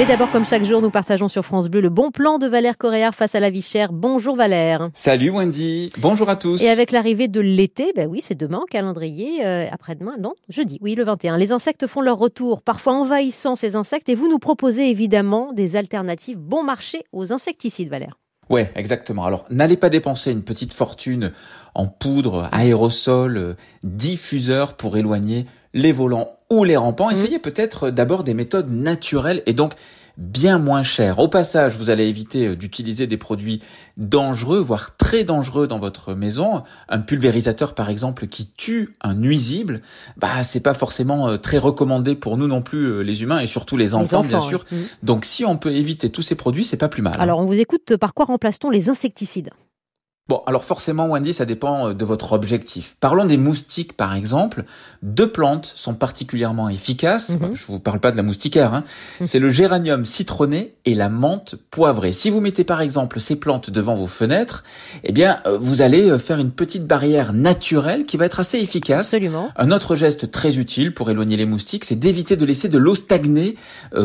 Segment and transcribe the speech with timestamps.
[0.00, 2.78] Mais d'abord, comme chaque jour, nous partageons sur France Bleu le bon plan de Valère
[2.78, 3.92] Coréard face à la vie chère.
[3.92, 4.88] Bonjour Valère.
[4.94, 6.62] Salut Wendy, bonjour à tous.
[6.62, 10.94] Et avec l'arrivée de l'été, ben oui, c'est demain, calendrier, euh, après-demain, non, jeudi, oui,
[10.94, 11.36] le 21.
[11.36, 15.76] Les insectes font leur retour, parfois envahissant ces insectes, et vous nous proposez évidemment des
[15.76, 18.16] alternatives bon marché aux insecticides, Valère.
[18.50, 19.24] Ouais, exactement.
[19.24, 21.32] Alors, n'allez pas dépenser une petite fortune
[21.74, 27.08] en poudre, aérosol, euh, diffuseur pour éloigner les volants ou les rampants.
[27.08, 27.12] Mmh.
[27.12, 29.74] Essayez peut-être d'abord des méthodes naturelles et donc
[30.20, 31.18] bien moins cher.
[31.18, 33.62] Au passage, vous allez éviter euh, d'utiliser des produits
[33.96, 36.62] dangereux, voire très dangereux dans votre maison.
[36.88, 39.80] Un pulvérisateur, par exemple, qui tue un nuisible,
[40.18, 43.46] bah c'est pas forcément euh, très recommandé pour nous non plus euh, les humains et
[43.46, 44.64] surtout les enfants, bien sûr.
[44.70, 44.76] Mmh.
[45.02, 47.14] Donc si on peut éviter tous ces produits, c'est pas plus mal.
[47.16, 47.22] Hein.
[47.22, 47.96] Alors on vous écoute.
[47.96, 49.50] Par quoi remplace-t-on les insecticides?
[50.30, 52.94] Bon, alors forcément, Wendy, ça dépend euh, de votre objectif.
[53.00, 54.62] Parlons des moustiques, par exemple.
[55.02, 57.30] Deux plantes sont particulièrement efficaces.
[57.30, 57.52] Mhm.
[57.52, 58.72] Je vous parle pas de la moustiquaire.
[58.72, 58.84] Hein.
[59.18, 59.26] Mhm.
[59.26, 62.12] C'est le géranium citronné et la menthe poivrée.
[62.12, 64.62] Si vous mettez par exemple ces plantes devant vos fenêtres,
[65.02, 68.58] eh bien, euh, vous allez euh, faire une petite barrière naturelle qui va être assez
[68.58, 69.12] efficace.
[69.12, 69.48] Absolument.
[69.56, 72.94] Un autre geste très utile pour éloigner les moustiques, c'est d'éviter de laisser de l'eau
[72.94, 73.56] stagner,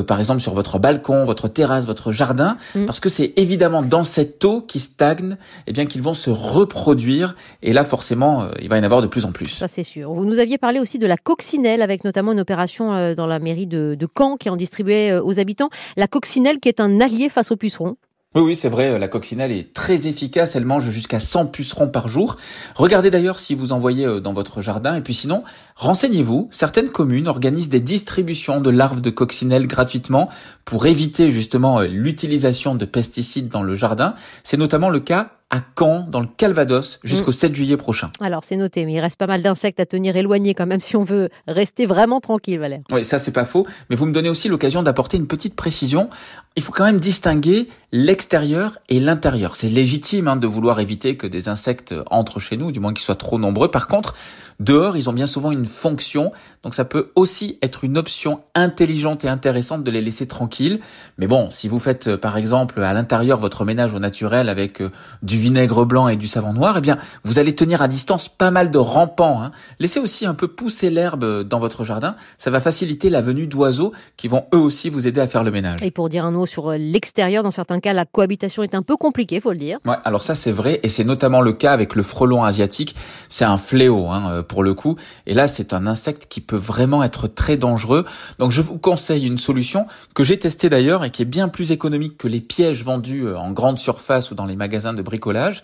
[0.07, 2.87] par exemple sur votre balcon, votre terrasse, votre jardin, mhm.
[2.87, 5.37] parce que c'est évidemment dans cette eau qui stagne,
[5.67, 7.35] eh bien, qu'ils vont se reproduire.
[7.61, 9.49] Et là, forcément, euh, il va y en avoir de plus en plus.
[9.49, 10.11] Ça, c'est sûr.
[10.11, 13.39] Vous nous aviez parlé aussi de la coccinelle, avec notamment une opération euh, dans la
[13.39, 15.69] mairie de, de Caen qui en distribuait euh, aux habitants.
[15.97, 17.97] La coccinelle qui est un allié face aux pucerons.
[18.33, 22.09] Oui, oui, c'est vrai, la coccinelle est très efficace, elle mange jusqu'à 100 pucerons par
[22.09, 22.35] jour.
[22.75, 25.45] Regardez d'ailleurs si vous envoyez dans votre jardin, et puis sinon,
[25.77, 30.27] renseignez-vous, certaines communes organisent des distributions de larves de coccinelle gratuitement
[30.65, 34.15] pour éviter justement l'utilisation de pesticides dans le jardin.
[34.43, 37.55] C'est notamment le cas à Caen, dans le Calvados, jusqu'au 7 mm.
[37.55, 38.09] juillet prochain.
[38.19, 40.95] Alors c'est noté, mais il reste pas mal d'insectes à tenir éloignés quand même si
[40.95, 42.81] on veut rester vraiment tranquille, Valère.
[42.91, 46.09] Oui, ça c'est pas faux, mais vous me donnez aussi l'occasion d'apporter une petite précision.
[46.55, 49.55] Il faut quand même distinguer l'extérieur et l'intérieur.
[49.55, 53.03] C'est légitime hein, de vouloir éviter que des insectes entrent chez nous, du moins qu'ils
[53.03, 53.69] soient trop nombreux.
[53.69, 54.15] Par contre,
[54.59, 56.31] dehors, ils ont bien souvent une fonction,
[56.63, 60.79] donc ça peut aussi être une option intelligente et intéressante de les laisser tranquilles.
[61.17, 64.81] Mais bon, si vous faites euh, par exemple à l'intérieur votre ménage au naturel avec
[64.81, 64.91] euh,
[65.21, 68.49] du vinaigre blanc et du savon noir, eh bien, vous allez tenir à distance pas
[68.49, 69.43] mal de rampants.
[69.43, 69.51] Hein.
[69.79, 72.15] Laissez aussi un peu pousser l'herbe dans votre jardin.
[72.39, 75.51] Ça va faciliter la venue d'oiseaux qui vont eux aussi vous aider à faire le
[75.51, 75.83] ménage.
[75.83, 78.81] Et pour dire un mot sur euh, l'extérieur, dans certains cas, la cohabitation est un
[78.81, 79.77] peu compliquée, faut le dire.
[79.85, 82.95] Ouais, alors ça c'est vrai, et c'est notamment le cas avec le frelon asiatique.
[83.29, 84.95] C'est un fléau hein, euh, pour le coup.
[85.27, 88.05] Et là, c'est un insecte qui peut vraiment être très dangereux.
[88.39, 89.85] Donc je vous conseille une solution
[90.15, 93.37] que j'ai testée d'ailleurs et qui est bien plus économique que les pièges vendus euh,
[93.37, 95.61] en grande surface ou dans les magasins de bricolage bricolage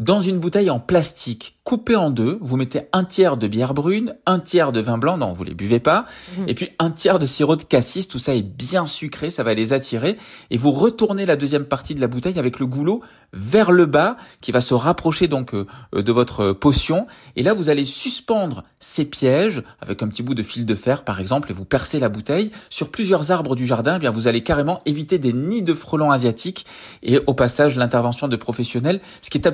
[0.00, 4.16] dans une bouteille en plastique coupée en deux, vous mettez un tiers de bière brune,
[4.26, 6.06] un tiers de vin blanc, non, vous les buvez pas,
[6.36, 6.48] mhm.
[6.48, 9.54] et puis un tiers de sirop de cassis, tout ça est bien sucré, ça va
[9.54, 10.16] les attirer,
[10.50, 13.02] et vous retournez la deuxième partie de la bouteille avec le goulot
[13.34, 17.06] vers le bas, qui va se rapprocher donc euh, de votre potion,
[17.36, 21.04] et là vous allez suspendre ces pièges avec un petit bout de fil de fer
[21.04, 24.26] par exemple, et vous percez la bouteille sur plusieurs arbres du jardin, eh bien vous
[24.26, 26.66] allez carrément éviter des nids de frelons asiatiques,
[27.04, 29.46] et au passage l'intervention de professionnels, ce qui est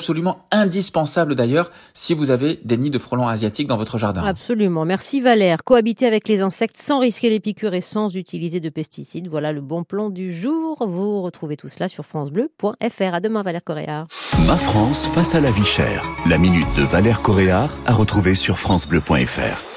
[0.51, 4.23] absolument indispensable d'ailleurs si vous avez des nids de frelons asiatiques dans votre jardin.
[4.23, 4.85] Absolument.
[4.85, 5.59] Merci Valère.
[5.65, 9.29] Cohabiter avec les insectes sans risquer les piqûres et sans utiliser de pesticides.
[9.29, 10.87] Voilà le bon plan du jour.
[10.87, 13.15] Vous retrouvez tout cela sur francebleu.fr.
[13.15, 14.07] À demain Valère Coréard.
[14.47, 16.05] Ma France face à la vie chère.
[16.29, 19.76] La minute de Valère Coréard à retrouver sur francebleu.fr.